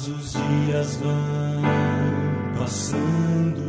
Mas 0.00 0.08
os 0.08 0.32
dias 0.32 0.96
vão 0.96 1.62
passando, 2.58 3.60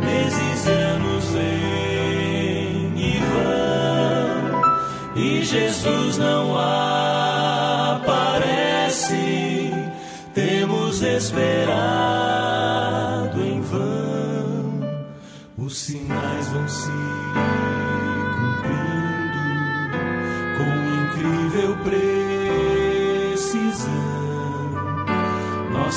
meses, 0.00 0.66
e 0.66 0.66
anos 0.66 1.24
vêm 1.26 2.92
e 2.96 3.20
vão, 3.30 5.22
e 5.22 5.44
Jesus 5.44 6.18
não 6.18 6.41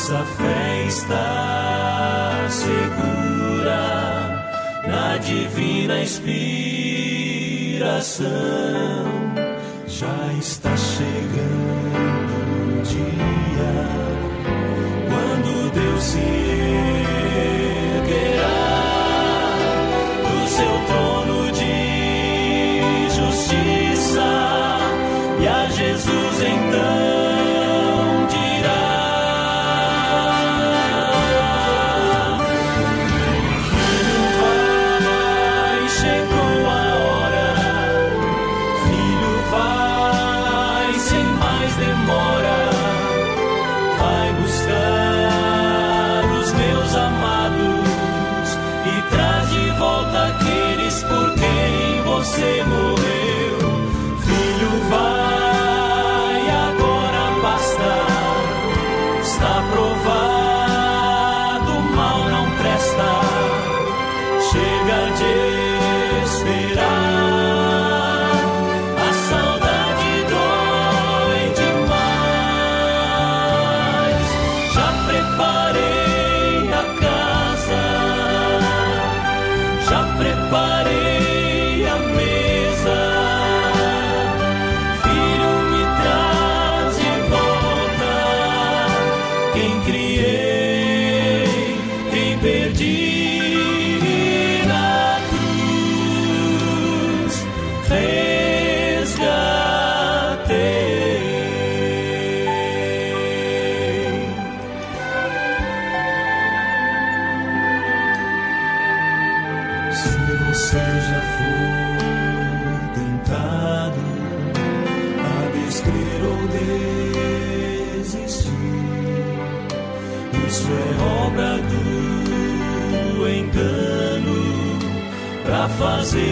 Nossa 0.08 0.24
fé 0.24 0.86
está 0.86 2.46
segura 2.48 3.74
na 4.88 5.18
divina 5.18 6.00
inspiração. 6.00 6.36
Já 9.88 10.34
está 10.40 10.75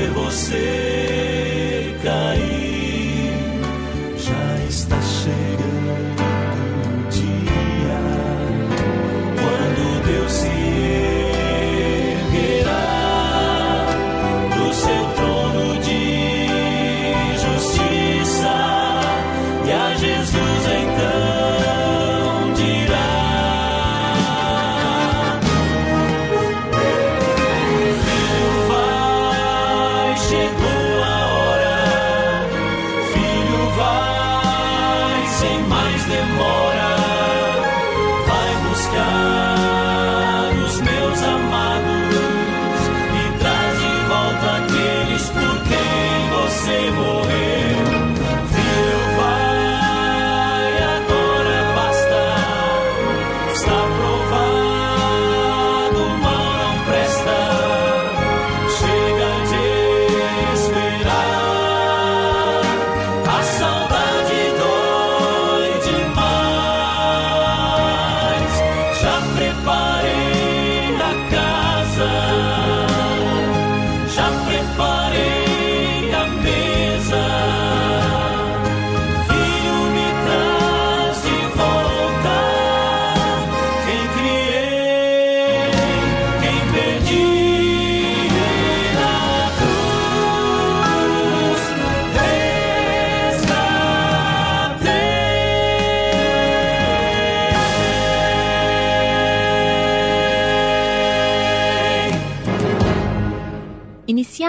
você 0.07 1.95
cair. 2.03 2.62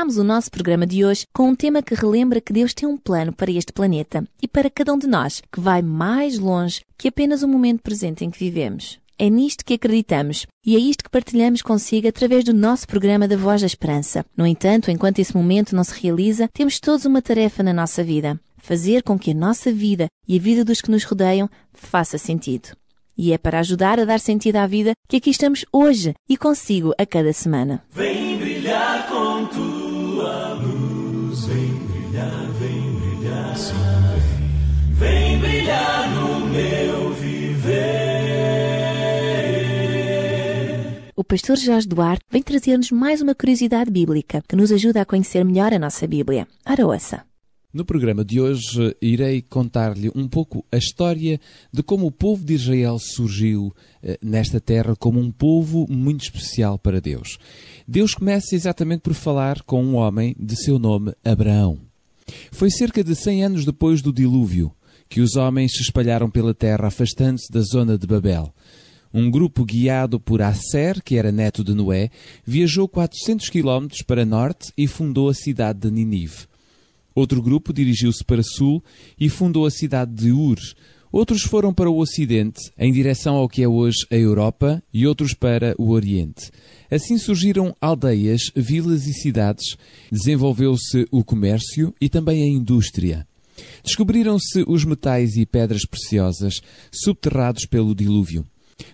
Iniciamos 0.05 0.19
o 0.19 0.25
nosso 0.25 0.51
programa 0.51 0.87
de 0.87 1.03
hoje 1.03 1.25
com 1.33 1.49
um 1.49 1.55
tema 1.55 1.83
que 1.83 1.95
relembra 1.95 2.39
que 2.39 2.53
Deus 2.53 2.75
tem 2.75 2.87
um 2.87 2.95
plano 2.95 3.33
para 3.33 3.51
este 3.51 3.73
planeta 3.73 4.23
e 4.43 4.47
para 4.47 4.69
cada 4.69 4.93
um 4.93 4.99
de 4.99 5.07
nós, 5.07 5.41
que 5.51 5.59
vai 5.59 5.81
mais 5.81 6.39
longe 6.39 6.83
que 6.99 7.09
apenas 7.09 7.43
o 7.43 7.49
momento 7.49 7.81
presente 7.81 8.23
em 8.23 8.31
que 8.31 8.39
vivemos. 8.39 8.99
É 9.19 9.31
nisto 9.31 9.65
que 9.65 9.73
acreditamos 9.73 10.47
e 10.63 10.77
é 10.77 10.79
isto 10.79 11.05
que 11.05 11.11
partilhamos 11.11 11.63
consigo 11.63 12.07
através 12.07 12.45
do 12.45 12.53
nosso 12.53 12.87
programa 12.87 13.27
da 13.27 13.35
Voz 13.35 13.63
da 13.63 13.67
Esperança. 13.67 14.27
No 14.37 14.47
entanto, 14.47 14.91
enquanto 14.91 15.21
esse 15.21 15.35
momento 15.35 15.75
não 15.75 15.83
se 15.83 15.99
realiza, 15.99 16.51
temos 16.53 16.79
todos 16.79 17.07
uma 17.07 17.23
tarefa 17.23 17.63
na 17.63 17.73
nossa 17.73 18.05
vida: 18.05 18.39
fazer 18.59 19.03
com 19.03 19.19
que 19.19 19.31
a 19.31 19.35
nossa 19.35 19.73
vida 19.73 20.09
e 20.29 20.37
a 20.37 20.41
vida 20.41 20.67
dos 20.67 20.83
que 20.83 20.91
nos 20.91 21.05
rodeiam 21.05 21.49
faça 21.73 22.19
sentido. 22.19 22.77
E 23.17 23.33
é 23.33 23.39
para 23.39 23.61
ajudar 23.61 23.99
a 23.99 24.05
dar 24.05 24.21
sentido 24.21 24.57
à 24.57 24.67
vida 24.67 24.93
que 25.09 25.17
aqui 25.17 25.31
estamos 25.31 25.65
hoje 25.73 26.13
e 26.29 26.37
consigo 26.37 26.93
a 26.99 27.07
cada 27.07 27.33
semana. 27.33 27.83
Vem 27.91 28.37
brilhar 28.37 29.09
com 29.09 29.47
tua 29.47 29.84
O 41.25 41.27
pastor 41.27 41.57
Jorge 41.57 41.89
Duarte 41.89 42.23
vem 42.31 42.43
trazer-nos 42.43 42.91
mais 42.91 43.23
uma 43.23 43.35
curiosidade 43.35 43.91
bíblica 43.91 44.45
que 44.47 44.55
nos 44.55 44.71
ajuda 44.71 45.01
a 45.01 45.07
conhecer 45.07 45.43
melhor 45.43 45.73
a 45.73 45.79
nossa 45.79 46.07
Bíblia. 46.07 46.47
Ora, 46.67 46.87
ouça. 46.87 47.25
No 47.73 47.83
programa 47.83 48.23
de 48.23 48.43
hoje 48.43 48.95
irei 49.01 49.41
contar-lhe 49.41 50.13
um 50.15 50.29
pouco 50.29 50.67
a 50.71 50.77
história 50.77 51.41
de 51.73 51.83
como 51.83 52.07
o 52.07 52.13
povo 52.13 52.45
de 52.45 52.53
Israel 52.53 52.99
surgiu 52.99 53.75
eh, 54.03 54.19
nesta 54.23 54.61
terra 54.61 54.95
como 54.95 55.19
um 55.19 55.33
povo 55.33 55.87
muito 55.89 56.25
especial 56.25 56.79
para 56.79 57.01
Deus. 57.01 57.39
Deus 57.89 58.15
começa 58.15 58.55
exatamente 58.55 59.01
por 59.01 59.15
falar 59.15 59.63
com 59.63 59.83
um 59.83 59.95
homem 59.95 60.37
de 60.39 60.55
seu 60.63 60.79
nome 60.79 61.15
Abraão. 61.25 61.79
Foi 62.53 62.71
cerca 62.71 63.03
de 63.03 63.15
100 63.15 63.45
anos 63.45 63.65
depois 63.65 64.03
do 64.03 64.13
dilúvio 64.13 64.71
que 65.09 65.23
os 65.23 65.37
homens 65.37 65.73
se 65.73 65.81
espalharam 65.81 66.29
pela 66.29 66.53
terra 66.53 66.89
afastando-se 66.89 67.51
da 67.51 67.61
zona 67.63 67.97
de 67.97 68.07
Babel. 68.07 68.53
Um 69.17 69.31
grupo 69.31 69.65
guiado 69.65 70.19
por 70.19 70.43
Acer, 70.43 71.01
que 71.01 71.17
era 71.17 71.31
neto 71.31 71.63
de 71.63 71.73
Noé, 71.73 72.11
viajou 72.45 72.89
400 72.89 73.49
quilómetros 73.49 74.03
para 74.03 74.25
norte 74.25 74.73
e 74.77 74.89
fundou 74.89 75.29
a 75.29 75.35
cidade 75.35 75.79
de 75.79 75.91
Ninive. 75.93 76.49
Outro 77.15 77.41
grupo 77.41 77.73
dirigiu-se 77.73 78.25
para 78.25 78.43
sul 78.43 78.83
e 79.19 79.29
fundou 79.29 79.67
a 79.67 79.71
cidade 79.71 80.13
de 80.13 80.33
Ur. 80.33 80.59
Outros 81.13 81.43
foram 81.43 81.73
para 81.73 81.89
o 81.89 82.01
ocidente, 82.01 82.59
em 82.77 82.93
direção 82.93 83.37
ao 83.37 83.49
que 83.49 83.63
é 83.63 83.69
hoje 83.69 84.05
a 84.11 84.17
Europa, 84.17 84.83
e 84.93 85.07
outros 85.07 85.33
para 85.33 85.77
o 85.79 85.91
oriente. 85.91 86.51
Assim 86.91 87.17
surgiram 87.17 87.73
aldeias, 87.81 88.51
vilas 88.53 89.07
e 89.07 89.13
cidades, 89.13 89.77
desenvolveu-se 90.11 91.07
o 91.13 91.23
comércio 91.23 91.95
e 92.01 92.09
também 92.09 92.43
a 92.43 92.49
indústria. 92.49 93.25
Descobriram-se 93.85 94.65
os 94.67 94.85
metais 94.85 95.37
e 95.37 95.47
pedras 95.47 95.87
preciosas 95.87 96.55
subterrados 96.91 97.65
pelo 97.65 97.95
dilúvio. 97.95 98.45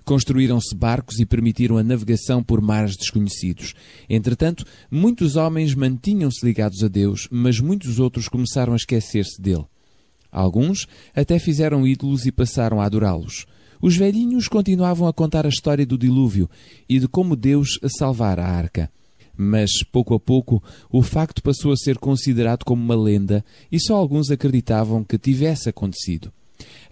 Construíram-se 0.04 0.74
barcos 0.74 1.18
e 1.18 1.26
permitiram 1.26 1.76
a 1.76 1.82
navegação 1.82 2.42
por 2.42 2.60
mares 2.60 2.96
desconhecidos. 2.96 3.74
Entretanto, 4.08 4.64
muitos 4.90 5.36
homens 5.36 5.74
mantinham-se 5.74 6.44
ligados 6.44 6.82
a 6.82 6.88
Deus, 6.88 7.28
mas 7.30 7.60
muitos 7.60 7.98
outros 7.98 8.28
começaram 8.28 8.72
a 8.72 8.76
esquecer-se 8.76 9.40
dele. 9.40 9.64
Alguns 10.30 10.86
até 11.14 11.38
fizeram 11.38 11.86
ídolos 11.86 12.26
e 12.26 12.32
passaram 12.32 12.80
a 12.80 12.84
adorá-los. 12.84 13.46
Os 13.82 13.96
velhinhos 13.96 14.46
continuavam 14.46 15.08
a 15.08 15.12
contar 15.12 15.46
a 15.46 15.48
história 15.48 15.86
do 15.86 15.96
dilúvio 15.96 16.48
e 16.88 16.98
de 16.98 17.08
como 17.08 17.34
Deus 17.34 17.78
salvara 17.98 18.44
a 18.44 18.50
arca. 18.50 18.90
Mas, 19.36 19.70
pouco 19.90 20.14
a 20.14 20.20
pouco, 20.20 20.62
o 20.90 21.02
facto 21.02 21.42
passou 21.42 21.72
a 21.72 21.76
ser 21.76 21.96
considerado 21.96 22.62
como 22.62 22.82
uma 22.82 22.94
lenda 22.94 23.42
e 23.72 23.80
só 23.80 23.96
alguns 23.96 24.30
acreditavam 24.30 25.02
que 25.02 25.16
tivesse 25.16 25.70
acontecido. 25.70 26.30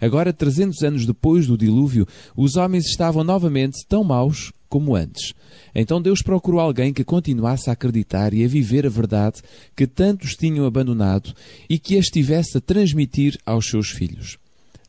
Agora, 0.01 0.33
300 0.33 0.81
anos 0.83 1.05
depois 1.05 1.47
do 1.47 1.57
dilúvio, 1.57 2.07
os 2.35 2.55
homens 2.55 2.85
estavam 2.85 3.23
novamente 3.23 3.85
tão 3.87 4.03
maus 4.03 4.51
como 4.69 4.95
antes. 4.95 5.33
Então 5.73 6.01
Deus 6.01 6.21
procurou 6.21 6.59
alguém 6.59 6.93
que 6.93 7.03
continuasse 7.03 7.69
a 7.69 7.73
acreditar 7.73 8.33
e 8.33 8.45
a 8.45 8.47
viver 8.47 8.85
a 8.85 8.89
verdade 8.89 9.41
que 9.75 9.87
tantos 9.87 10.35
tinham 10.35 10.65
abandonado 10.65 11.33
e 11.69 11.79
que 11.79 11.95
a 11.95 11.99
estivesse 11.99 12.57
a 12.57 12.61
transmitir 12.61 13.37
aos 13.45 13.67
seus 13.67 13.89
filhos. 13.89 14.37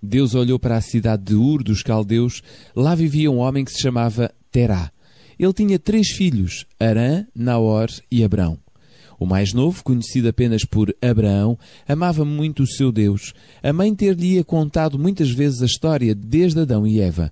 Deus 0.03 0.35
olhou 0.35 0.59
para 0.59 0.77
a 0.77 0.81
cidade 0.81 1.25
de 1.25 1.35
Ur 1.35 1.63
dos 1.63 1.83
Caldeus. 1.83 2.43
Lá 2.75 2.95
vivia 2.95 3.31
um 3.31 3.39
homem 3.39 3.65
que 3.65 3.73
se 3.73 3.83
chamava 3.83 4.33
Terá. 4.51 4.91
Ele 5.39 5.53
tinha 5.53 5.79
três 5.79 6.09
filhos, 6.09 6.67
Arã, 6.79 7.27
Naor 7.35 7.89
e 8.11 8.25
Abrão. 8.25 8.59
O 9.21 9.27
mais 9.27 9.53
novo, 9.53 9.85
conhecido 9.85 10.31
apenas 10.31 10.65
por 10.65 10.97
Abraão, 11.03 11.59
amava 11.87 12.25
muito 12.25 12.63
o 12.63 12.67
seu 12.67 12.91
Deus. 12.91 13.35
A 13.63 13.71
mãe 13.71 13.95
ter-lhe 13.95 14.43
contado 14.43 14.99
muitas 14.99 15.31
vezes 15.31 15.61
a 15.61 15.67
história 15.67 16.15
desde 16.15 16.61
Adão 16.61 16.87
e 16.87 17.03
Eva. 17.03 17.31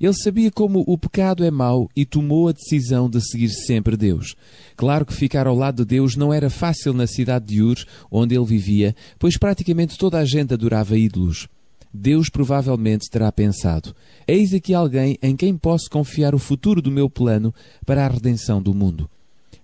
Ele 0.00 0.12
sabia 0.14 0.50
como 0.50 0.82
o 0.84 0.98
pecado 0.98 1.44
é 1.44 1.50
mau 1.50 1.88
e 1.94 2.04
tomou 2.04 2.48
a 2.48 2.52
decisão 2.52 3.08
de 3.08 3.20
seguir 3.20 3.50
sempre 3.50 3.96
Deus. 3.96 4.34
Claro 4.76 5.06
que 5.06 5.14
ficar 5.14 5.46
ao 5.46 5.54
lado 5.54 5.84
de 5.84 5.84
Deus 5.84 6.16
não 6.16 6.34
era 6.34 6.50
fácil 6.50 6.92
na 6.92 7.06
cidade 7.06 7.46
de 7.46 7.62
Ur, 7.62 7.76
onde 8.10 8.34
ele 8.34 8.44
vivia, 8.44 8.92
pois 9.16 9.36
praticamente 9.36 9.96
toda 9.96 10.18
a 10.18 10.24
gente 10.24 10.52
adorava 10.52 10.98
ídolos. 10.98 11.46
Deus 11.94 12.28
provavelmente 12.28 13.08
terá 13.08 13.30
pensado: 13.30 13.94
Eis 14.26 14.52
aqui 14.52 14.74
alguém 14.74 15.16
em 15.22 15.36
quem 15.36 15.56
posso 15.56 15.88
confiar 15.88 16.34
o 16.34 16.38
futuro 16.38 16.82
do 16.82 16.90
meu 16.90 17.08
plano 17.08 17.54
para 17.86 18.04
a 18.04 18.08
redenção 18.08 18.60
do 18.60 18.74
mundo. 18.74 19.08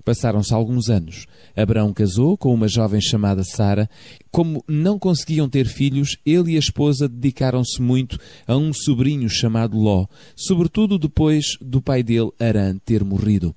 Passaram-se 0.05 0.53
alguns 0.53 0.91
anos. 0.91 1.27
Abraão 1.57 1.93
casou 1.93 2.37
com 2.37 2.53
uma 2.53 2.69
jovem 2.69 3.01
chamada 3.01 3.43
Sara. 3.43 3.89
Como 4.31 4.63
não 4.69 4.99
conseguiam 4.99 5.49
ter 5.49 5.67
filhos, 5.67 6.17
ele 6.27 6.53
e 6.53 6.57
a 6.57 6.59
esposa 6.59 7.09
dedicaram-se 7.09 7.81
muito 7.81 8.19
a 8.47 8.57
um 8.57 8.73
sobrinho 8.73 9.29
chamado 9.29 9.79
Ló, 9.79 10.07
sobretudo 10.37 10.99
depois 10.99 11.57
do 11.61 11.81
pai 11.81 12.03
dele, 12.03 12.31
Arã, 12.39 12.77
ter 12.85 13.03
morrido. 13.03 13.55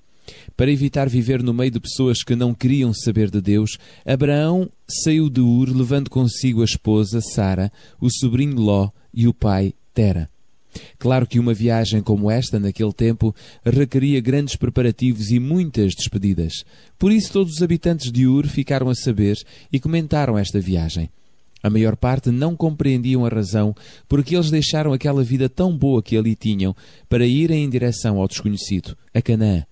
Para 0.55 0.71
evitar 0.71 1.07
viver 1.09 1.41
no 1.43 1.53
meio 1.53 1.71
de 1.71 1.79
pessoas 1.79 2.23
que 2.23 2.35
não 2.35 2.53
queriam 2.53 2.93
saber 2.93 3.29
de 3.29 3.41
Deus, 3.41 3.77
Abraão 4.05 4.69
saiu 5.03 5.29
de 5.29 5.41
Ur, 5.41 5.69
levando 5.69 6.09
consigo 6.09 6.61
a 6.61 6.65
esposa, 6.65 7.21
Sara, 7.21 7.71
o 7.99 8.09
sobrinho 8.09 8.59
Ló 8.59 8.89
e 9.13 9.27
o 9.27 9.33
pai, 9.33 9.73
Tera. 9.93 10.29
Claro 10.97 11.27
que 11.27 11.39
uma 11.39 11.53
viagem 11.53 12.01
como 12.01 12.29
esta, 12.29 12.59
naquele 12.59 12.93
tempo, 12.93 13.35
requeria 13.65 14.21
grandes 14.21 14.55
preparativos 14.55 15.29
e 15.31 15.39
muitas 15.39 15.93
despedidas. 15.95 16.63
Por 16.97 17.11
isso, 17.11 17.31
todos 17.31 17.55
os 17.55 17.61
habitantes 17.61 18.11
de 18.11 18.27
Ur 18.27 18.47
ficaram 18.47 18.89
a 18.89 18.95
saber 18.95 19.37
e 19.71 19.79
comentaram 19.79 20.37
esta 20.37 20.59
viagem. 20.59 21.09
A 21.61 21.69
maior 21.69 21.95
parte 21.95 22.29
não 22.29 22.55
compreendiam 22.55 23.25
a 23.25 23.29
razão 23.29 23.75
porque 24.07 24.35
eles 24.35 24.51
deixaram 24.51 24.93
aquela 24.93 25.23
vida 25.23 25.49
tão 25.49 25.75
boa 25.75 26.03
que 26.03 26.15
ali 26.15 26.35
tinham 26.35 26.75
para 27.09 27.25
irem 27.25 27.63
em 27.63 27.69
direção 27.69 28.19
ao 28.19 28.27
desconhecido, 28.27 28.95
a 29.13 29.21
Canaã. 29.21 29.65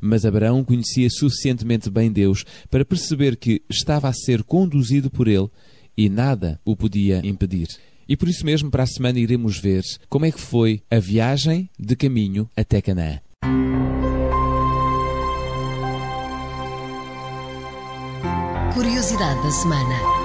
Mas 0.00 0.24
Abraão 0.24 0.64
conhecia 0.64 1.08
suficientemente 1.10 1.90
bem 1.90 2.10
Deus 2.10 2.44
para 2.70 2.84
perceber 2.84 3.36
que 3.36 3.62
estava 3.70 4.08
a 4.08 4.12
ser 4.12 4.42
conduzido 4.42 5.10
por 5.10 5.28
ele 5.28 5.48
e 5.96 6.08
nada 6.08 6.60
o 6.64 6.74
podia 6.74 7.20
impedir. 7.24 7.68
E 8.08 8.16
por 8.16 8.28
isso 8.28 8.44
mesmo, 8.44 8.70
para 8.70 8.82
a 8.82 8.86
semana, 8.86 9.18
iremos 9.18 9.58
ver 9.58 9.82
como 10.08 10.26
é 10.26 10.30
que 10.32 10.40
foi 10.40 10.82
a 10.90 10.98
viagem 10.98 11.70
de 11.78 11.96
caminho 11.96 12.48
até 12.56 12.80
Canaã. 12.80 13.20
Curiosidade 18.74 19.42
da 19.42 19.50
semana. 19.50 20.22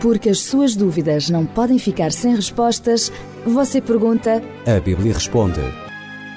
Porque 0.00 0.28
as 0.28 0.40
suas 0.40 0.76
dúvidas 0.76 1.30
não 1.30 1.46
podem 1.46 1.78
ficar 1.78 2.12
sem 2.12 2.36
respostas, 2.36 3.10
você 3.46 3.80
pergunta. 3.80 4.42
A 4.66 4.78
Bíblia 4.78 5.14
responde. 5.14 5.62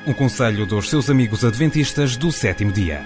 Um 0.08 0.14
conselho 0.14 0.66
dos 0.66 0.90
seus 0.90 1.10
amigos 1.10 1.44
adventistas 1.44 2.16
do 2.16 2.32
sétimo 2.32 2.72
dia. 2.72 3.02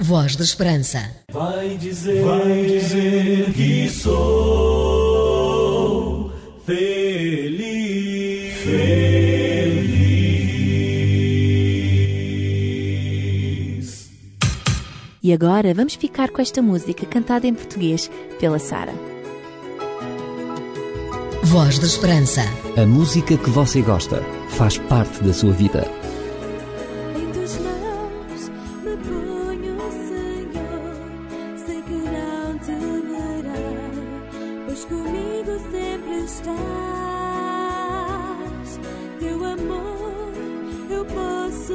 Voz 0.00 0.36
da 0.36 0.44
Esperança. 0.44 1.10
Vai 1.30 1.76
dizer, 1.76 2.24
vai 2.24 2.64
dizer 2.64 3.52
que 3.52 3.90
sou 3.90 5.15
feliz. 6.66 8.54
Feliz. 8.64 9.06
E 15.22 15.32
agora 15.32 15.72
vamos 15.72 15.94
ficar 15.94 16.30
com 16.30 16.42
esta 16.42 16.60
música 16.60 17.06
cantada 17.06 17.46
em 17.46 17.54
português 17.54 18.10
pela 18.40 18.58
Sara. 18.58 18.92
Voz 21.44 21.78
da 21.78 21.86
Esperança. 21.86 22.42
A 22.76 22.84
música 22.84 23.36
que 23.36 23.50
você 23.50 23.80
gosta 23.80 24.20
faz 24.50 24.76
parte 24.76 25.22
da 25.22 25.32
sua 25.32 25.52
vida. 25.52 25.95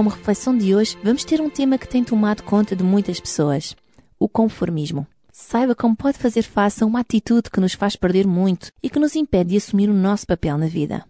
Como 0.00 0.08
reflexão 0.08 0.56
de 0.56 0.74
hoje, 0.74 0.96
vamos 1.04 1.24
ter 1.24 1.42
um 1.42 1.50
tema 1.50 1.76
que 1.76 1.86
tem 1.86 2.02
tomado 2.02 2.42
conta 2.42 2.74
de 2.74 2.82
muitas 2.82 3.20
pessoas: 3.20 3.76
o 4.18 4.26
conformismo. 4.26 5.06
Saiba 5.30 5.74
como 5.74 5.94
pode 5.94 6.16
fazer 6.16 6.40
face 6.40 6.82
a 6.82 6.86
uma 6.86 7.00
atitude 7.00 7.50
que 7.50 7.60
nos 7.60 7.74
faz 7.74 7.96
perder 7.96 8.26
muito 8.26 8.72
e 8.82 8.88
que 8.88 8.98
nos 8.98 9.14
impede 9.14 9.50
de 9.50 9.56
assumir 9.58 9.90
o 9.90 9.94
nosso 9.94 10.26
papel 10.26 10.56
na 10.56 10.68
vida. 10.68 11.04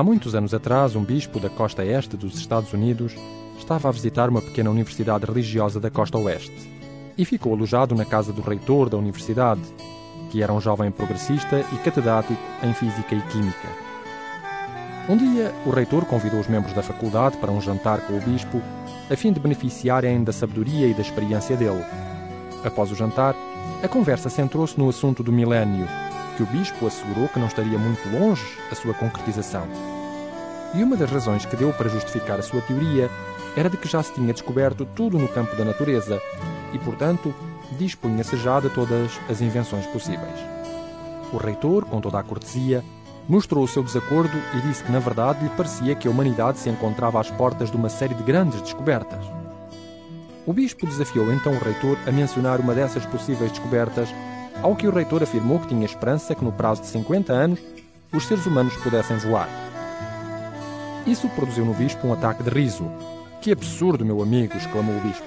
Há 0.00 0.02
muitos 0.02 0.34
anos 0.34 0.54
atrás, 0.54 0.96
um 0.96 1.04
bispo 1.04 1.38
da 1.38 1.50
costa 1.50 1.84
este 1.84 2.16
dos 2.16 2.34
Estados 2.36 2.72
Unidos 2.72 3.14
estava 3.58 3.86
a 3.86 3.92
visitar 3.92 4.30
uma 4.30 4.40
pequena 4.40 4.70
universidade 4.70 5.26
religiosa 5.26 5.78
da 5.78 5.90
costa 5.90 6.16
oeste 6.16 6.72
e 7.18 7.24
ficou 7.26 7.52
alojado 7.52 7.94
na 7.94 8.06
casa 8.06 8.32
do 8.32 8.40
reitor 8.40 8.88
da 8.88 8.96
universidade, 8.96 9.60
que 10.30 10.42
era 10.42 10.54
um 10.54 10.58
jovem 10.58 10.90
progressista 10.90 11.60
e 11.60 11.76
catedrático 11.84 12.40
em 12.62 12.72
Física 12.72 13.14
e 13.14 13.20
Química. 13.30 13.68
Um 15.06 15.18
dia, 15.18 15.54
o 15.66 15.70
reitor 15.70 16.06
convidou 16.06 16.40
os 16.40 16.48
membros 16.48 16.72
da 16.72 16.82
faculdade 16.82 17.36
para 17.36 17.52
um 17.52 17.60
jantar 17.60 18.00
com 18.06 18.16
o 18.16 18.22
bispo, 18.22 18.62
a 19.10 19.16
fim 19.16 19.34
de 19.34 19.40
beneficiarem 19.40 20.24
da 20.24 20.32
sabedoria 20.32 20.86
e 20.86 20.94
da 20.94 21.02
experiência 21.02 21.58
dele. 21.58 21.84
Após 22.64 22.90
o 22.90 22.94
jantar, 22.94 23.34
a 23.84 23.86
conversa 23.86 24.30
centrou-se 24.30 24.78
no 24.78 24.88
assunto 24.88 25.22
do 25.22 25.30
milénio, 25.30 25.86
que 26.40 26.42
o 26.42 26.46
bispo 26.46 26.86
assegurou 26.86 27.28
que 27.28 27.38
não 27.38 27.48
estaria 27.48 27.78
muito 27.78 28.08
longe 28.08 28.42
a 28.70 28.74
sua 28.74 28.94
concretização. 28.94 29.66
E 30.74 30.82
uma 30.82 30.96
das 30.96 31.10
razões 31.10 31.44
que 31.44 31.54
deu 31.54 31.70
para 31.72 31.90
justificar 31.90 32.38
a 32.38 32.42
sua 32.42 32.62
teoria 32.62 33.10
era 33.54 33.68
de 33.68 33.76
que 33.76 33.86
já 33.86 34.02
se 34.02 34.14
tinha 34.14 34.32
descoberto 34.32 34.86
tudo 34.94 35.18
no 35.18 35.28
campo 35.28 35.54
da 35.54 35.66
natureza 35.66 36.18
e, 36.72 36.78
portanto, 36.78 37.34
dispunha-se 37.78 38.38
já 38.38 38.58
de 38.58 38.70
todas 38.70 39.20
as 39.28 39.42
invenções 39.42 39.86
possíveis. 39.88 40.40
O 41.30 41.36
reitor, 41.36 41.84
com 41.84 42.00
toda 42.00 42.18
a 42.18 42.22
cortesia, 42.22 42.82
mostrou 43.28 43.64
o 43.64 43.68
seu 43.68 43.82
desacordo 43.82 44.36
e 44.56 44.60
disse 44.62 44.82
que, 44.82 44.92
na 44.92 44.98
verdade, 44.98 45.44
lhe 45.44 45.50
parecia 45.50 45.94
que 45.94 46.08
a 46.08 46.10
humanidade 46.10 46.58
se 46.58 46.70
encontrava 46.70 47.20
às 47.20 47.30
portas 47.30 47.70
de 47.70 47.76
uma 47.76 47.90
série 47.90 48.14
de 48.14 48.22
grandes 48.22 48.62
descobertas. 48.62 49.26
O 50.46 50.54
bispo 50.54 50.86
desafiou 50.86 51.30
então 51.34 51.52
o 51.52 51.58
reitor 51.58 51.98
a 52.06 52.10
mencionar 52.10 52.60
uma 52.60 52.74
dessas 52.74 53.04
possíveis 53.04 53.52
descobertas, 53.52 54.08
ao 54.62 54.76
que 54.76 54.86
o 54.86 54.90
reitor 54.90 55.22
afirmou 55.22 55.58
que 55.58 55.68
tinha 55.68 55.84
esperança 55.84 56.34
que, 56.34 56.44
no 56.44 56.52
prazo 56.52 56.82
de 56.82 56.88
50 56.88 57.32
anos, 57.32 57.60
os 58.12 58.26
seres 58.26 58.44
humanos 58.46 58.76
pudessem 58.76 59.16
voar. 59.18 59.48
Isso 61.06 61.28
produziu 61.30 61.64
no 61.64 61.74
bispo 61.74 62.06
um 62.06 62.12
ataque 62.12 62.42
de 62.42 62.50
riso. 62.50 62.90
Que 63.40 63.52
absurdo, 63.52 64.04
meu 64.04 64.22
amigo! 64.22 64.56
exclamou 64.56 64.96
o 64.96 65.00
bispo. 65.00 65.24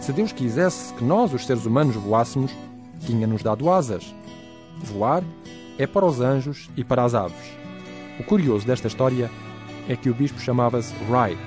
Se 0.00 0.12
Deus 0.12 0.32
quisesse 0.32 0.92
que 0.94 1.04
nós, 1.04 1.32
os 1.32 1.46
seres 1.46 1.66
humanos, 1.66 1.94
voássemos, 1.96 2.50
tinha-nos 3.00 3.42
dado 3.42 3.70
asas. 3.70 4.14
Voar 4.82 5.22
é 5.78 5.86
para 5.86 6.06
os 6.06 6.20
anjos 6.20 6.68
e 6.76 6.82
para 6.82 7.04
as 7.04 7.14
aves. 7.14 7.58
O 8.18 8.24
curioso 8.24 8.66
desta 8.66 8.88
história 8.88 9.30
é 9.88 9.94
que 9.94 10.10
o 10.10 10.14
bispo 10.14 10.40
chamava-se 10.40 10.92
Wright 11.08 11.38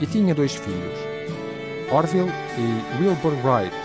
e 0.00 0.06
tinha 0.06 0.34
dois 0.34 0.54
filhos, 0.54 0.98
Orville 1.90 2.30
e 2.58 3.02
Wilbur 3.02 3.32
Wright, 3.44 3.76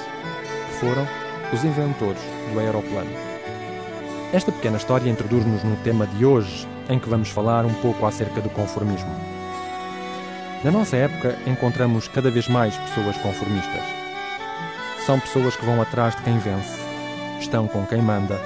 que 0.68 0.76
foram 0.80 1.08
os 1.52 1.64
inventores 1.64 2.39
do 2.50 2.60
aeroplano. 2.60 3.10
Esta 4.32 4.52
pequena 4.52 4.78
história 4.78 5.10
introduz-nos 5.10 5.64
no 5.64 5.76
tema 5.78 6.06
de 6.06 6.26
hoje, 6.26 6.68
em 6.88 7.00
que 7.00 7.10
vamos 7.10 7.30
falar 7.30 7.66
um 7.66 7.74
pouco 7.76 8.06
acerca 8.06 8.42
do 8.42 8.50
conformismo. 8.50 9.10
Na 10.64 10.72
nossa 10.72 10.98
época, 10.98 11.38
encontramos 11.48 12.08
cada 12.08 12.30
vez 12.30 12.48
mais 12.48 12.76
pessoas 12.76 13.18
conformistas. 13.18 13.82
São 15.06 15.20
pessoas 15.20 15.56
que 15.56 15.66
vão 15.66 15.82
atrás 15.82 16.16
de 16.16 16.22
quem 16.22 16.38
vence, 16.38 16.78
estão 17.40 17.68
com 17.68 17.86
quem 17.86 18.02
manda, 18.02 18.40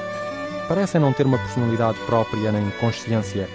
parecem 0.68 1.02
não 1.02 1.12
ter 1.12 1.26
uma 1.26 1.38
personalidade 1.38 1.98
própria 2.06 2.52
nem 2.52 2.70
consciência, 2.80 3.50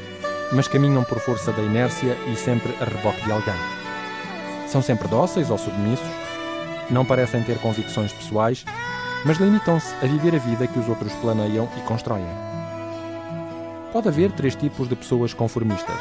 mas 0.53 0.69
caminham 0.69 1.05
por 1.05 1.21
força 1.21 1.53
da 1.53 1.63
inércia 1.63 2.17
e 2.31 2.37
sempre 2.37 2.75
a 2.81 2.85
reboque 2.85 3.25
de 3.25 3.33
alguém. 3.33 3.55
São 4.67 4.83
sempre 4.83 5.09
dóceis 5.09 5.51
ou 5.51 5.57
submissos, 5.57 6.07
não 6.91 7.05
parecem 7.05 7.43
ter 7.43 7.59
convicções 7.59 8.13
pessoais, 8.13 8.65
mas 9.29 9.37
limitam-se 9.37 9.95
a 10.03 10.07
viver 10.07 10.35
a 10.35 10.39
vida 10.39 10.67
que 10.67 10.79
os 10.79 10.89
outros 10.89 11.13
planeiam 11.17 11.69
e 11.77 11.81
constroem. 11.83 12.25
Pode 13.93 14.09
haver 14.09 14.33
três 14.33 14.57
tipos 14.57 14.89
de 14.89 14.97
pessoas 14.97 15.35
conformistas. 15.35 16.01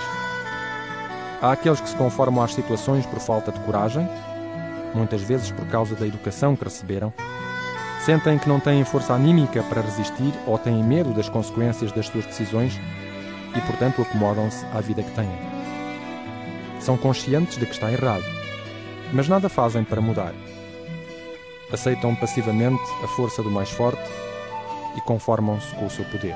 Há 1.42 1.52
aqueles 1.52 1.82
que 1.82 1.90
se 1.90 1.96
conformam 1.98 2.42
às 2.42 2.54
situações 2.54 3.06
por 3.06 3.20
falta 3.20 3.52
de 3.52 3.60
coragem, 3.60 4.08
muitas 4.96 5.22
vezes 5.22 5.52
por 5.52 5.68
causa 5.68 5.94
da 5.94 6.08
educação 6.08 6.56
que 6.56 6.64
receberam. 6.64 7.14
Sentem 8.06 8.40
que 8.40 8.48
não 8.48 8.62
têm 8.62 8.86
força 8.86 9.14
anímica 9.14 9.62
para 9.64 9.82
resistir 9.82 10.34
ou 10.46 10.58
têm 10.58 10.82
medo 10.82 11.14
das 11.14 11.28
consequências 11.28 11.92
das 11.92 12.08
suas 12.08 12.26
decisões 12.26 12.80
e, 13.54 13.60
portanto, 13.60 14.04
acomodam-se 14.04 14.66
à 14.68 14.80
vida 14.80 15.04
que 15.04 15.12
têm. 15.12 15.30
São 16.80 16.96
conscientes 16.96 17.58
de 17.58 17.66
que 17.66 17.74
está 17.74 17.92
errado, 17.92 18.24
mas 19.12 19.28
nada 19.28 19.50
fazem 19.50 19.84
para 19.84 20.00
mudar. 20.00 20.32
Aceitam 21.72 22.16
passivamente 22.16 22.82
a 23.04 23.08
força 23.08 23.44
do 23.44 23.52
mais 23.52 23.70
forte 23.70 24.10
e 24.96 25.02
conformam-se 25.02 25.76
com 25.76 25.86
o 25.86 25.90
seu 25.90 26.06
poder. 26.06 26.36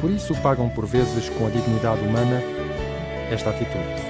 Por 0.00 0.10
isso, 0.10 0.34
pagam 0.36 0.70
por 0.70 0.86
vezes 0.86 1.28
com 1.28 1.46
a 1.46 1.50
dignidade 1.50 2.00
humana 2.00 2.42
esta 3.30 3.50
atitude. 3.50 4.08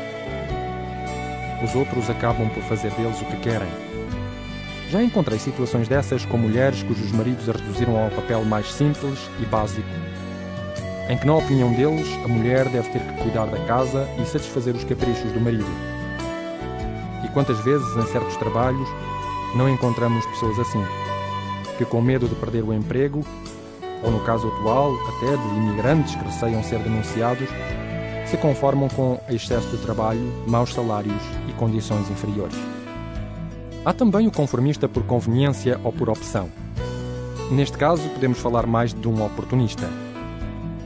Os 1.64 1.74
outros 1.74 2.08
acabam 2.08 2.48
por 2.50 2.62
fazer 2.62 2.92
deles 2.92 3.20
o 3.20 3.24
que 3.24 3.36
querem. 3.38 3.68
Já 4.90 5.02
encontrei 5.02 5.40
situações 5.40 5.88
dessas 5.88 6.24
com 6.24 6.38
mulheres 6.38 6.84
cujos 6.84 7.10
maridos 7.10 7.48
a 7.48 7.52
reduziram 7.52 7.96
ao 7.96 8.10
papel 8.10 8.44
mais 8.44 8.72
simples 8.72 9.18
e 9.40 9.44
básico, 9.44 9.88
em 11.08 11.18
que, 11.18 11.26
na 11.26 11.34
opinião 11.34 11.72
deles, 11.72 12.06
a 12.24 12.28
mulher 12.28 12.68
deve 12.68 12.90
ter 12.90 13.00
que 13.00 13.22
cuidar 13.22 13.46
da 13.46 13.58
casa 13.66 14.08
e 14.22 14.24
satisfazer 14.24 14.76
os 14.76 14.84
caprichos 14.84 15.32
do 15.32 15.40
marido. 15.40 15.66
E 17.24 17.28
quantas 17.28 17.58
vezes, 17.64 17.96
em 17.96 18.06
certos 18.06 18.36
trabalhos, 18.36 18.88
não 19.54 19.68
encontramos 19.68 20.24
pessoas 20.26 20.58
assim, 20.58 20.82
que 21.76 21.84
com 21.84 22.00
medo 22.00 22.28
de 22.28 22.34
perder 22.34 22.64
o 22.64 22.72
emprego, 22.72 23.24
ou 24.02 24.10
no 24.10 24.20
caso 24.20 24.48
atual, 24.48 24.94
até 25.08 25.36
de 25.36 25.56
imigrantes 25.56 26.14
que 26.14 26.24
receiam 26.24 26.62
ser 26.62 26.78
denunciados, 26.80 27.48
se 28.26 28.36
conformam 28.36 28.88
com 28.88 29.18
excesso 29.28 29.68
de 29.68 29.78
trabalho, 29.78 30.20
maus 30.46 30.74
salários 30.74 31.22
e 31.48 31.52
condições 31.52 32.10
inferiores. 32.10 32.56
Há 33.84 33.92
também 33.92 34.26
o 34.26 34.30
conformista 34.30 34.88
por 34.88 35.02
conveniência 35.04 35.80
ou 35.82 35.92
por 35.92 36.10
opção. 36.10 36.50
Neste 37.50 37.78
caso, 37.78 38.06
podemos 38.10 38.38
falar 38.38 38.66
mais 38.66 38.92
de 38.92 39.08
um 39.08 39.24
oportunista. 39.24 39.88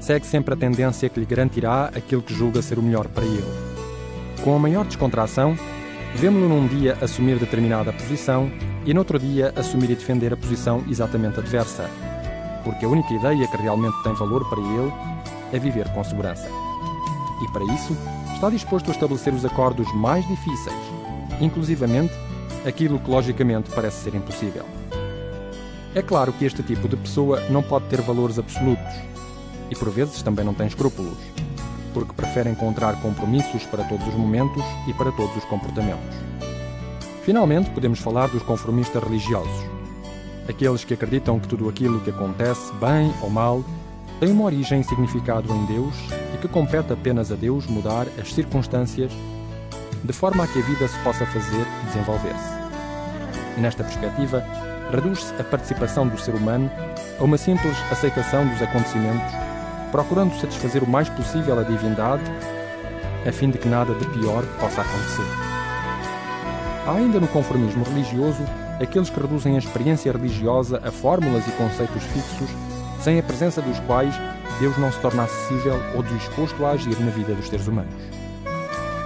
Segue 0.01 0.27
sempre 0.27 0.55
a 0.55 0.57
tendência 0.57 1.09
que 1.09 1.19
lhe 1.19 1.27
garantirá 1.27 1.87
aquilo 1.87 2.23
que 2.23 2.35
julga 2.35 2.63
ser 2.63 2.79
o 2.79 2.83
melhor 2.83 3.09
para 3.09 3.25
ele. 3.25 3.45
Com 4.45 4.55
a 4.55 4.59
maior 4.59 4.85
descontração, 4.85 5.57
vemos-lo 6.15 6.49
num 6.49 6.67
dia 6.67 6.97
assumir 7.01 7.39
determinada 7.39 7.93
posição 7.93 8.51
e 8.85 8.93
noutro 8.93 9.19
dia 9.19 9.53
assumir 9.57 9.91
e 9.91 9.95
defender 9.95 10.33
a 10.33 10.37
posição 10.37 10.85
exatamente 10.89 11.39
adversa, 11.39 11.89
porque 12.65 12.85
a 12.85 12.89
única 12.89 13.13
ideia 13.13 13.47
que 13.49 13.57
realmente 13.57 14.03
tem 14.03 14.15
valor 14.15 14.49
para 14.49 14.61
ele 14.61 14.93
é 15.53 15.59
viver 15.59 15.89
com 15.93 16.03
segurança 16.05 16.49
e, 17.43 17.53
para 17.53 17.65
isso, 17.65 17.97
está 18.35 18.49
disposto 18.49 18.89
a 18.89 18.93
estabelecer 18.93 19.35
os 19.35 19.45
acordos 19.45 19.93
mais 19.95 20.27
difíceis, 20.29 20.77
inclusivamente 21.41 22.13
aquilo 22.67 22.99
que 22.99 23.11
logicamente 23.11 23.71
parece 23.71 24.05
ser 24.05 24.15
impossível. 24.15 24.65
É 25.95 26.03
claro 26.03 26.33
que 26.33 26.45
este 26.45 26.63
tipo 26.63 26.89
de 26.89 26.97
pessoa 26.97 27.41
não 27.51 27.63
pode 27.63 27.87
ter 27.87 28.01
valores 28.01 28.39
absolutos 28.39 28.95
e, 29.71 29.77
por 29.77 29.91
vezes, 29.91 30.23
também 30.23 30.45
não 30.45 30.55
tem 30.55 30.67
escrúpulos, 30.67 31.19
porque 31.93 32.13
prefere 32.13 32.51
encontrar 32.51 33.01
compromissos 33.01 33.65
para 33.65 33.85
todos 33.85 34.07
os 34.07 34.15
momentos 34.15 34.63
e 34.87 34.95
para 34.95 35.13
todos 35.13 35.37
os 35.37 35.45
comportamentos. 35.45 36.17
Finalmente, 37.25 37.71
podemos 37.71 38.01
falar 38.01 38.29
dos 38.29 38.43
conformistas 38.43 39.03
religiosos, 39.03 39.65
aqueles 40.49 40.85
que 40.85 40.95
acreditam 40.95 41.39
que 41.39 41.49
tudo 41.49 41.69
aquilo 41.69 42.01
que 42.01 42.11
acontece, 42.11 42.73
bem 42.75 43.13
ou 43.23 43.31
mal, 43.31 43.65
tem 44.19 44.31
uma 44.31 44.45
origem 44.45 44.81
e 44.81 44.85
significado 44.85 45.53
em 45.53 45.67
Deus 45.67 45.95
e 46.35 46.39
que 46.39 46.49
compete 46.49 46.93
apenas 46.93 47.33
a 47.33 47.35
Deus 47.35 47.67
mudar 47.67 48.07
as 48.21 48.33
circunstâncias 48.33 49.13
de 50.05 50.13
forma 50.13 50.45
a 50.45 50.47
que 50.47 50.59
a 50.59 50.63
vida 50.63 50.87
se 50.89 50.99
possa 51.01 51.25
fazer 51.27 51.65
desenvolver-se. 51.87 53.61
Nesta 53.61 53.85
perspectiva, 53.85 54.45
reduz-se 54.91 55.33
a 55.41 55.45
participação 55.45 56.09
do 56.09 56.19
ser 56.19 56.35
humano 56.35 56.71
a 57.19 57.25
uma 57.25 57.39
simples 57.39 57.77
aceitação 57.91 58.47
dos 58.47 58.61
acontecimentos, 58.63 59.33
procurando 59.93 60.35
satisfazer 60.41 60.83
o 60.83 60.89
mais 60.89 61.09
possível 61.11 61.61
a 61.61 61.63
divindade, 61.63 62.25
a 63.29 63.31
fim 63.31 63.51
de 63.51 63.59
que 63.59 63.69
nada 63.69 63.95
de 63.95 64.07
pior 64.07 64.43
possa 64.59 64.81
acontecer. 64.81 65.23
Há 66.87 66.95
ainda 66.95 67.21
no 67.21 67.29
conformismo 67.29 67.85
religioso 67.85 68.43
aqueles 68.81 69.11
que 69.11 69.21
reduzem 69.21 69.55
a 69.55 69.59
experiência 69.59 70.11
religiosa 70.11 70.81
a 70.83 70.91
fórmulas 70.91 71.47
e 71.47 71.53
conceitos 71.53 72.03
fixos, 72.05 72.51
sem 73.01 73.19
a 73.19 73.23
presença 73.23 73.61
dos 73.61 73.79
quais 73.81 74.15
Deus 74.59 74.77
não 74.79 74.91
se 74.91 74.99
torna 74.99 75.25
acessível 75.25 75.79
ou 75.95 76.03
disposto 76.03 76.65
a 76.65 76.71
agir 76.71 76.99
na 76.99 77.11
vida 77.11 77.35
dos 77.35 77.49
seres 77.49 77.69
humanos. 77.69 77.95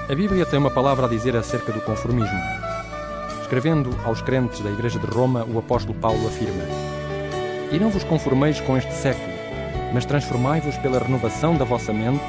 A 0.08 0.14
Bíblia 0.14 0.46
tem 0.46 0.58
uma 0.58 0.70
palavra 0.70 1.06
a 1.06 1.08
dizer 1.08 1.36
acerca 1.36 1.72
do 1.72 1.80
conformismo. 1.80 2.38
Escrevendo 3.42 3.90
aos 4.04 4.22
crentes 4.22 4.60
da 4.60 4.70
Igreja 4.70 4.98
de 4.98 5.06
Roma, 5.06 5.44
o 5.44 5.58
apóstolo 5.58 5.98
Paulo 5.98 6.26
afirma: 6.26 6.62
E 7.72 7.78
não 7.78 7.90
vos 7.90 8.04
conformeis 8.04 8.60
com 8.60 8.76
este 8.76 8.92
século, 8.92 9.35
mas 9.96 10.04
transformai-vos 10.04 10.76
pela 10.76 10.98
renovação 10.98 11.56
da 11.56 11.64
vossa 11.64 11.90
mente, 11.90 12.22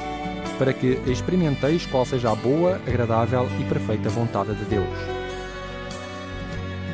para 0.58 0.72
que 0.72 1.02
experimenteis 1.06 1.86
qual 1.86 2.06
seja 2.06 2.32
a 2.32 2.36
boa, 2.36 2.80
agradável 2.88 3.46
e 3.60 3.64
perfeita 3.66 4.08
vontade 4.08 4.56
de 4.56 4.64
Deus. 4.64 4.88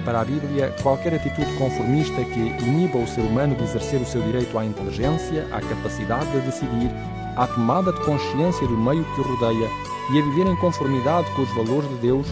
Para 0.03 0.21
a 0.21 0.25
Bíblia, 0.25 0.73
qualquer 0.81 1.13
atitude 1.13 1.55
conformista 1.59 2.25
que 2.25 2.39
iniba 2.39 2.97
o 2.97 3.05
ser 3.05 3.21
humano 3.21 3.53
de 3.53 3.63
exercer 3.65 4.01
o 4.01 4.05
seu 4.05 4.23
direito 4.23 4.57
à 4.57 4.65
inteligência, 4.65 5.47
à 5.51 5.61
capacidade 5.61 6.31
de 6.31 6.39
decidir, 6.39 6.89
à 7.37 7.45
tomada 7.45 7.93
de 7.93 8.03
consciência 8.03 8.67
do 8.67 8.75
meio 8.75 9.05
que 9.13 9.21
o 9.21 9.23
rodeia 9.23 9.69
e 10.11 10.19
a 10.19 10.23
viver 10.23 10.47
em 10.47 10.55
conformidade 10.55 11.29
com 11.35 11.43
os 11.43 11.53
valores 11.53 11.87
de 11.87 11.97
Deus, 11.97 12.25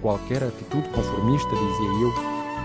qualquer 0.00 0.44
atitude 0.44 0.88
conformista, 0.88 1.50
dizia 1.50 2.00
eu, 2.00 2.14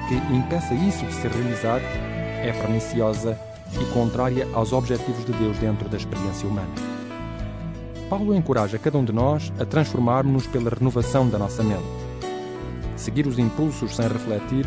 que 0.07 0.33
impeça 0.33 0.73
isso 0.73 1.05
de 1.05 1.13
se 1.15 1.27
realizar, 1.27 1.81
é 1.81 2.53
perniciosa 2.61 3.37
e 3.81 3.85
contrária 3.93 4.47
aos 4.53 4.73
objetivos 4.73 5.25
de 5.25 5.31
Deus 5.33 5.57
dentro 5.57 5.87
da 5.89 5.97
experiência 5.97 6.47
humana. 6.47 6.73
Paulo 8.09 8.35
encoraja 8.35 8.77
cada 8.77 8.97
um 8.97 9.03
de 9.03 9.11
nós 9.11 9.51
a 9.59 9.65
transformarmos-nos 9.65 10.47
pela 10.47 10.69
renovação 10.69 11.27
da 11.27 11.37
nossa 11.37 11.63
mente. 11.63 11.83
Seguir 12.95 13.27
os 13.27 13.39
impulsos 13.39 13.95
sem 13.95 14.07
refletir, 14.07 14.65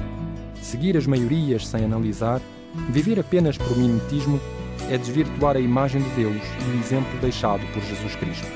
seguir 0.60 0.96
as 0.96 1.06
maiorias 1.06 1.66
sem 1.66 1.84
analisar, 1.84 2.40
viver 2.90 3.18
apenas 3.18 3.56
por 3.56 3.76
mimetismo 3.76 4.40
é 4.90 4.98
desvirtuar 4.98 5.56
a 5.56 5.60
imagem 5.60 6.02
de 6.02 6.10
Deus 6.10 6.42
e 6.66 6.70
o 6.70 6.80
exemplo 6.80 7.18
deixado 7.20 7.64
por 7.72 7.82
Jesus 7.82 8.14
Cristo. 8.16 8.46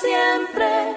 siempre 0.04 0.96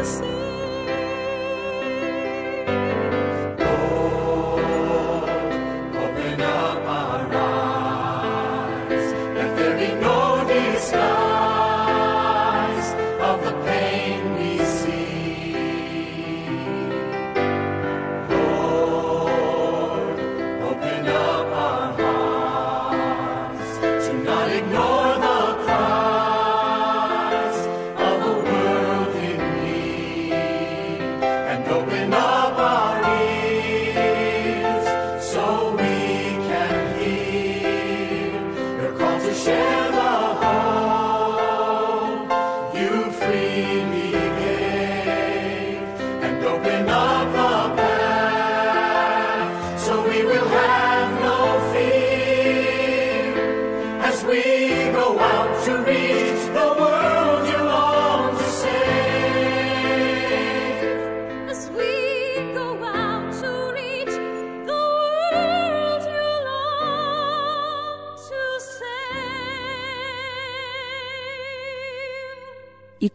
the 0.00 0.06
sea. 0.06 0.39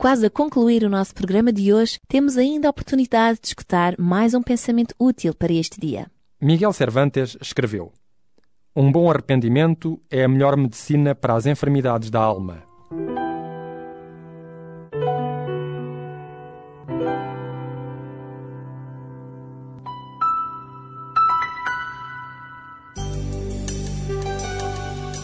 Quase 0.06 0.28
a 0.28 0.30
concluir 0.30 0.84
o 0.84 0.90
nosso 0.90 1.16
programa 1.16 1.52
de 1.52 1.74
hoje, 1.74 1.98
temos 2.08 2.38
ainda 2.38 2.68
a 2.68 2.70
oportunidade 2.70 3.40
de 3.42 3.48
escutar 3.48 3.96
mais 3.98 4.36
um 4.36 4.44
pensamento 4.44 4.94
útil 5.00 5.34
para 5.34 5.52
este 5.52 5.82
dia. 5.82 6.06
Miguel 6.40 6.72
Cervantes 6.74 7.36
escreveu: 7.42 7.92
Um 8.76 8.92
bom 8.92 9.10
arrependimento 9.10 10.00
é 10.12 10.24
a 10.24 10.28
melhor 10.28 10.56
medicina 10.58 11.16
para 11.16 11.34
as 11.34 11.48
enfermidades 11.48 12.12
da 12.12 12.22
alma. 12.22 12.62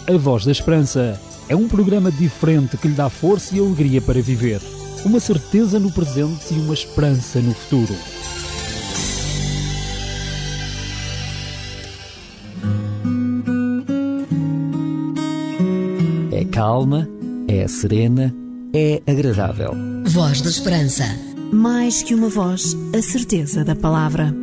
A 0.07 0.17
Voz 0.17 0.43
da 0.43 0.51
Esperança 0.51 1.21
é 1.51 1.55
um 1.55 1.67
programa 1.67 2.09
diferente 2.09 2.77
que 2.77 2.87
lhe 2.87 2.93
dá 2.93 3.09
força 3.09 3.53
e 3.53 3.59
alegria 3.59 4.01
para 4.01 4.21
viver, 4.21 4.61
uma 5.03 5.19
certeza 5.19 5.81
no 5.81 5.91
presente 5.91 6.53
e 6.53 6.53
uma 6.53 6.73
esperança 6.73 7.41
no 7.41 7.53
futuro. 7.53 7.93
É 16.31 16.45
calma, 16.45 17.05
é 17.49 17.67
serena, 17.67 18.33
é 18.73 19.01
agradável. 19.05 19.73
Voz 20.05 20.39
da 20.39 20.49
Esperança. 20.49 21.03
Mais 21.51 22.01
que 22.01 22.15
uma 22.15 22.29
voz, 22.29 22.77
a 22.97 23.01
certeza 23.01 23.65
da 23.65 23.75
palavra. 23.75 24.40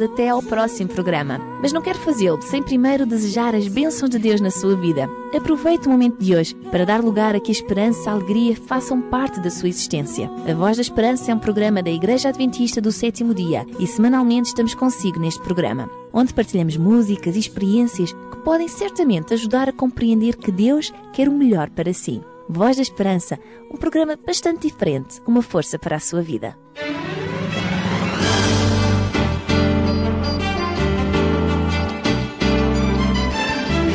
Até 0.00 0.28
ao 0.28 0.42
próximo 0.42 0.90
programa, 0.90 1.38
mas 1.60 1.72
não 1.72 1.82
quero 1.82 1.98
fazê-lo 1.98 2.40
sem 2.42 2.62
primeiro 2.62 3.06
desejar 3.06 3.54
as 3.54 3.68
bênçãos 3.68 4.10
de 4.10 4.18
Deus 4.18 4.40
na 4.40 4.50
sua 4.50 4.76
vida. 4.76 5.08
Aproveite 5.34 5.86
o 5.86 5.90
momento 5.90 6.18
de 6.18 6.34
hoje 6.34 6.54
para 6.70 6.84
dar 6.84 7.02
lugar 7.02 7.34
a 7.34 7.40
que 7.40 7.50
a 7.50 7.52
esperança 7.52 8.04
e 8.04 8.08
a 8.08 8.12
alegria 8.12 8.56
façam 8.56 9.00
parte 9.00 9.40
da 9.40 9.50
sua 9.50 9.68
existência. 9.68 10.30
A 10.48 10.54
Voz 10.54 10.76
da 10.76 10.82
Esperança 10.82 11.30
é 11.30 11.34
um 11.34 11.38
programa 11.38 11.82
da 11.82 11.90
Igreja 11.90 12.28
Adventista 12.28 12.80
do 12.80 12.92
Sétimo 12.92 13.34
Dia 13.34 13.66
e 13.78 13.86
semanalmente 13.86 14.48
estamos 14.48 14.74
consigo 14.74 15.18
neste 15.18 15.42
programa, 15.42 15.90
onde 16.12 16.34
partilhamos 16.34 16.76
músicas 16.76 17.36
e 17.36 17.40
experiências 17.40 18.12
que 18.12 18.36
podem 18.44 18.68
certamente 18.68 19.34
ajudar 19.34 19.68
a 19.68 19.72
compreender 19.72 20.36
que 20.36 20.52
Deus 20.52 20.92
quer 21.12 21.28
o 21.28 21.32
melhor 21.32 21.70
para 21.70 21.92
si. 21.92 22.20
Voz 22.48 22.76
da 22.76 22.82
Esperança, 22.82 23.38
um 23.70 23.76
programa 23.76 24.16
bastante 24.16 24.68
diferente, 24.68 25.20
uma 25.26 25.42
força 25.42 25.78
para 25.78 25.96
a 25.96 26.00
sua 26.00 26.20
vida. 26.20 26.56